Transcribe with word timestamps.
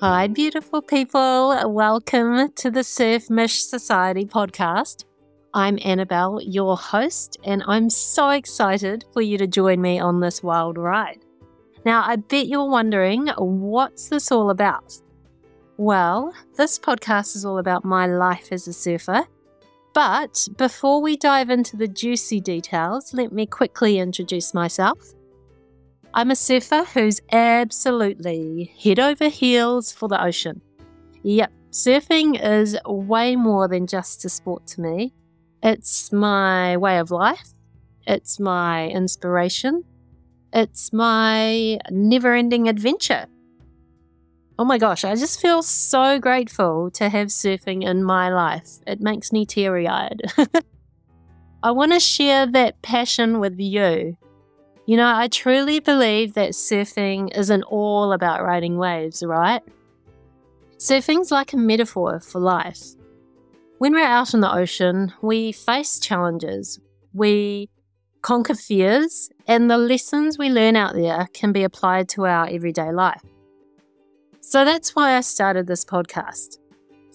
Hi, 0.00 0.28
beautiful 0.28 0.80
people. 0.80 1.72
Welcome 1.72 2.52
to 2.52 2.70
the 2.70 2.84
Surf 2.84 3.28
Mish 3.28 3.64
Society 3.64 4.24
podcast. 4.24 5.06
I'm 5.52 5.76
Annabelle, 5.84 6.40
your 6.40 6.76
host, 6.76 7.36
and 7.42 7.64
I'm 7.66 7.90
so 7.90 8.30
excited 8.30 9.04
for 9.12 9.22
you 9.22 9.36
to 9.38 9.48
join 9.48 9.80
me 9.80 9.98
on 9.98 10.20
this 10.20 10.40
wild 10.40 10.78
ride. 10.78 11.24
Now, 11.84 12.04
I 12.06 12.14
bet 12.14 12.46
you're 12.46 12.70
wondering, 12.70 13.26
what's 13.38 14.08
this 14.08 14.30
all 14.30 14.50
about? 14.50 14.94
Well, 15.78 16.32
this 16.56 16.78
podcast 16.78 17.34
is 17.34 17.44
all 17.44 17.58
about 17.58 17.84
my 17.84 18.06
life 18.06 18.52
as 18.52 18.68
a 18.68 18.72
surfer. 18.72 19.26
But 19.94 20.46
before 20.56 21.02
we 21.02 21.16
dive 21.16 21.50
into 21.50 21.76
the 21.76 21.88
juicy 21.88 22.40
details, 22.40 23.12
let 23.14 23.32
me 23.32 23.46
quickly 23.46 23.98
introduce 23.98 24.54
myself. 24.54 25.12
I'm 26.14 26.30
a 26.30 26.36
surfer 26.36 26.84
who's 26.84 27.20
absolutely 27.32 28.72
head 28.82 28.98
over 28.98 29.28
heels 29.28 29.92
for 29.92 30.08
the 30.08 30.22
ocean. 30.22 30.62
Yep, 31.22 31.52
surfing 31.70 32.40
is 32.42 32.78
way 32.86 33.36
more 33.36 33.68
than 33.68 33.86
just 33.86 34.24
a 34.24 34.28
sport 34.28 34.66
to 34.68 34.80
me. 34.80 35.12
It's 35.62 36.10
my 36.12 36.76
way 36.78 36.98
of 36.98 37.10
life, 37.10 37.50
it's 38.06 38.40
my 38.40 38.88
inspiration, 38.88 39.84
it's 40.52 40.92
my 40.92 41.78
never 41.90 42.34
ending 42.34 42.68
adventure. 42.68 43.26
Oh 44.58 44.64
my 44.64 44.78
gosh, 44.78 45.04
I 45.04 45.14
just 45.14 45.40
feel 45.40 45.62
so 45.62 46.18
grateful 46.18 46.90
to 46.92 47.10
have 47.10 47.28
surfing 47.28 47.84
in 47.84 48.02
my 48.02 48.32
life. 48.32 48.78
It 48.86 49.00
makes 49.00 49.30
me 49.30 49.44
teary 49.46 49.86
eyed. 49.86 50.22
I 51.62 51.70
want 51.70 51.92
to 51.92 52.00
share 52.00 52.46
that 52.46 52.80
passion 52.82 53.40
with 53.40 53.58
you 53.58 54.16
you 54.88 54.96
know, 54.96 55.14
I 55.14 55.28
truly 55.28 55.80
believe 55.80 56.32
that 56.32 56.52
surfing 56.52 57.36
isn't 57.36 57.62
all 57.64 58.10
about 58.10 58.42
riding 58.42 58.78
waves, 58.78 59.22
right? 59.22 59.60
Surfing's 60.78 61.30
like 61.30 61.52
a 61.52 61.58
metaphor 61.58 62.20
for 62.20 62.40
life. 62.40 62.94
When 63.76 63.92
we're 63.92 64.06
out 64.06 64.32
in 64.32 64.40
the 64.40 64.50
ocean, 64.50 65.12
we 65.20 65.52
face 65.52 65.98
challenges, 65.98 66.80
we 67.12 67.68
conquer 68.22 68.54
fears, 68.54 69.28
and 69.46 69.70
the 69.70 69.76
lessons 69.76 70.38
we 70.38 70.48
learn 70.48 70.74
out 70.74 70.94
there 70.94 71.28
can 71.34 71.52
be 71.52 71.64
applied 71.64 72.08
to 72.08 72.24
our 72.24 72.48
everyday 72.48 72.90
life. 72.90 73.22
So 74.40 74.64
that's 74.64 74.96
why 74.96 75.18
I 75.18 75.20
started 75.20 75.66
this 75.66 75.84
podcast. 75.84 76.60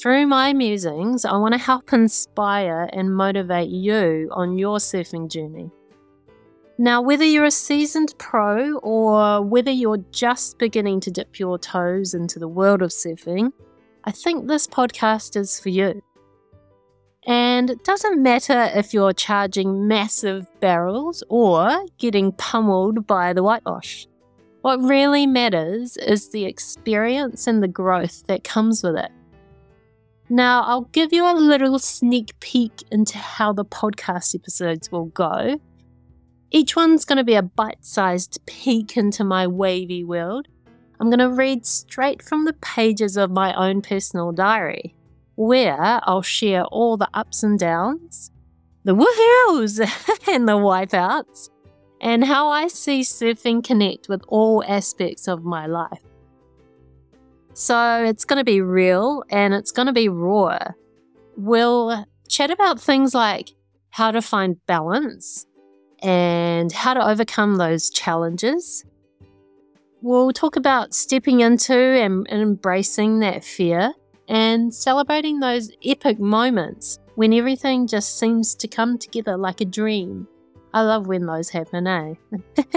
Through 0.00 0.26
my 0.26 0.54
musings, 0.54 1.26
I 1.26 1.36
want 1.36 1.52
to 1.52 1.58
help 1.58 1.92
inspire 1.92 2.88
and 2.94 3.14
motivate 3.14 3.68
you 3.68 4.30
on 4.32 4.56
your 4.56 4.78
surfing 4.78 5.30
journey. 5.30 5.70
Now, 6.80 7.02
whether 7.02 7.24
you're 7.24 7.44
a 7.44 7.50
seasoned 7.50 8.14
pro 8.18 8.78
or 8.78 9.42
whether 9.42 9.72
you're 9.72 10.04
just 10.12 10.60
beginning 10.60 11.00
to 11.00 11.10
dip 11.10 11.40
your 11.40 11.58
toes 11.58 12.14
into 12.14 12.38
the 12.38 12.46
world 12.46 12.82
of 12.82 12.90
surfing, 12.90 13.50
I 14.04 14.12
think 14.12 14.46
this 14.46 14.68
podcast 14.68 15.34
is 15.34 15.58
for 15.58 15.70
you. 15.70 16.00
And 17.26 17.68
it 17.68 17.82
doesn't 17.82 18.22
matter 18.22 18.70
if 18.76 18.94
you're 18.94 19.12
charging 19.12 19.88
massive 19.88 20.46
barrels 20.60 21.24
or 21.28 21.84
getting 21.98 22.30
pummeled 22.30 23.08
by 23.08 23.32
the 23.32 23.42
whitewash. 23.42 24.06
What 24.60 24.80
really 24.80 25.26
matters 25.26 25.96
is 25.96 26.30
the 26.30 26.44
experience 26.44 27.48
and 27.48 27.60
the 27.60 27.68
growth 27.68 28.24
that 28.28 28.44
comes 28.44 28.84
with 28.84 28.96
it. 28.96 29.10
Now, 30.30 30.62
I'll 30.62 30.88
give 30.92 31.12
you 31.12 31.24
a 31.24 31.34
little 31.34 31.80
sneak 31.80 32.38
peek 32.38 32.84
into 32.92 33.18
how 33.18 33.52
the 33.52 33.64
podcast 33.64 34.36
episodes 34.36 34.92
will 34.92 35.06
go 35.06 35.60
each 36.50 36.74
one's 36.74 37.04
going 37.04 37.18
to 37.18 37.24
be 37.24 37.34
a 37.34 37.42
bite 37.42 37.84
sized 37.84 38.44
peek 38.46 38.96
into 38.96 39.24
my 39.24 39.46
wavy 39.46 40.02
world. 40.04 40.48
I'm 41.00 41.10
going 41.10 41.18
to 41.18 41.30
read 41.30 41.66
straight 41.66 42.22
from 42.22 42.44
the 42.44 42.54
pages 42.54 43.16
of 43.16 43.30
my 43.30 43.54
own 43.54 43.82
personal 43.82 44.32
diary, 44.32 44.94
where 45.36 46.00
I'll 46.02 46.22
share 46.22 46.64
all 46.64 46.96
the 46.96 47.08
ups 47.14 47.42
and 47.42 47.58
downs, 47.58 48.32
the 48.84 48.96
woohoos 48.96 49.78
and 50.28 50.48
the 50.48 50.56
wipeouts, 50.56 51.50
and 52.00 52.24
how 52.24 52.48
I 52.48 52.68
see 52.68 53.02
surfing 53.02 53.62
connect 53.62 54.08
with 54.08 54.22
all 54.28 54.64
aspects 54.66 55.28
of 55.28 55.44
my 55.44 55.66
life. 55.66 56.02
So 57.54 58.04
it's 58.04 58.24
going 58.24 58.38
to 58.38 58.44
be 58.44 58.60
real 58.60 59.24
and 59.30 59.52
it's 59.52 59.72
going 59.72 59.86
to 59.86 59.92
be 59.92 60.08
raw. 60.08 60.58
We'll 61.36 62.06
chat 62.28 62.50
about 62.50 62.80
things 62.80 63.14
like 63.14 63.50
how 63.90 64.12
to 64.12 64.22
find 64.22 64.64
balance, 64.66 65.46
and 66.02 66.72
how 66.72 66.94
to 66.94 67.06
overcome 67.06 67.56
those 67.56 67.90
challenges. 67.90 68.84
We'll 70.00 70.32
talk 70.32 70.56
about 70.56 70.94
stepping 70.94 71.40
into 71.40 71.74
and, 71.74 72.26
embracing 72.28 73.18
that 73.20 73.44
fear 73.44 73.92
and 74.28 74.72
celebrating 74.72 75.40
those 75.40 75.72
epic 75.84 76.20
moments 76.20 77.00
when 77.16 77.32
everything 77.32 77.86
just 77.86 78.18
seems 78.18 78.54
to 78.54 78.68
come 78.68 78.98
together 78.98 79.36
like 79.36 79.60
a 79.60 79.64
dream. 79.64 80.28
I 80.72 80.82
love 80.82 81.08
when 81.08 81.26
those 81.26 81.48
happen, 81.48 81.86
eh? 81.86 82.14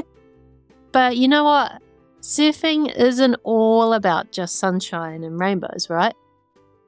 but 0.91 1.17
you 1.17 1.27
know 1.27 1.43
what? 1.43 1.81
Surfing 2.21 2.95
isn't 2.95 3.35
all 3.43 3.93
about 3.93 4.31
just 4.31 4.55
sunshine 4.55 5.23
and 5.23 5.39
rainbows, 5.39 5.87
right? 5.89 6.15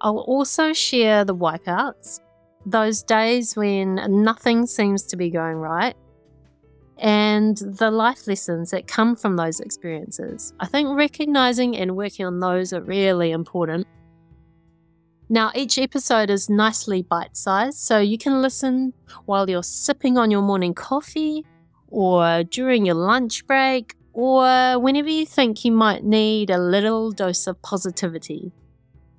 I'll 0.01 0.19
also 0.19 0.73
share 0.73 1.23
the 1.25 1.35
wipeouts, 1.35 2.19
those 2.65 3.03
days 3.03 3.55
when 3.55 3.95
nothing 4.23 4.65
seems 4.65 5.03
to 5.03 5.17
be 5.17 5.29
going 5.29 5.57
right, 5.57 5.95
and 6.97 7.57
the 7.57 7.91
life 7.91 8.27
lessons 8.27 8.71
that 8.71 8.87
come 8.87 9.15
from 9.15 9.35
those 9.35 9.59
experiences. 9.59 10.53
I 10.59 10.67
think 10.67 10.95
recognizing 10.95 11.75
and 11.75 11.95
working 11.95 12.25
on 12.25 12.39
those 12.39 12.73
are 12.73 12.81
really 12.81 13.31
important. 13.31 13.87
Now, 15.29 15.51
each 15.55 15.77
episode 15.77 16.29
is 16.29 16.49
nicely 16.49 17.01
bite 17.01 17.35
sized, 17.35 17.79
so 17.79 17.97
you 17.97 18.17
can 18.17 18.41
listen 18.41 18.93
while 19.25 19.49
you're 19.49 19.63
sipping 19.63 20.17
on 20.17 20.29
your 20.29 20.41
morning 20.41 20.73
coffee, 20.73 21.45
or 21.87 22.43
during 22.43 22.85
your 22.85 22.95
lunch 22.95 23.47
break, 23.47 23.95
or 24.13 24.79
whenever 24.79 25.09
you 25.09 25.25
think 25.25 25.65
you 25.65 25.71
might 25.71 26.03
need 26.03 26.49
a 26.49 26.57
little 26.57 27.11
dose 27.11 27.47
of 27.47 27.61
positivity. 27.61 28.51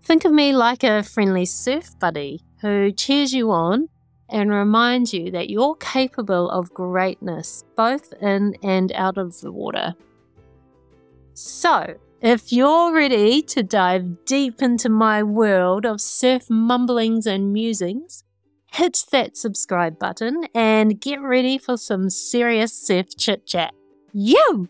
Think 0.02 0.24
of 0.24 0.32
me 0.32 0.52
like 0.52 0.84
a 0.84 1.02
friendly 1.02 1.46
surf 1.46 1.98
buddy 1.98 2.42
who 2.60 2.92
cheers 2.92 3.32
you 3.32 3.50
on 3.50 3.88
and 4.28 4.50
remind 4.50 5.12
you 5.12 5.30
that 5.30 5.50
you're 5.50 5.76
capable 5.76 6.50
of 6.50 6.72
greatness 6.74 7.64
both 7.76 8.12
in 8.20 8.56
and 8.62 8.92
out 8.92 9.18
of 9.18 9.40
the 9.40 9.52
water. 9.52 9.94
So, 11.34 11.96
if 12.20 12.52
you're 12.52 12.94
ready 12.94 13.42
to 13.42 13.62
dive 13.62 14.24
deep 14.24 14.62
into 14.62 14.88
my 14.88 15.22
world 15.22 15.84
of 15.84 16.00
surf 16.00 16.48
mumblings 16.48 17.26
and 17.26 17.52
musings, 17.52 18.24
hit 18.72 19.04
that 19.12 19.36
subscribe 19.36 19.98
button 19.98 20.46
and 20.54 21.00
get 21.00 21.20
ready 21.20 21.58
for 21.58 21.76
some 21.76 22.08
serious 22.08 22.72
surf 22.72 23.08
chit 23.16 23.46
chat. 23.46 23.74
You! 24.12 24.68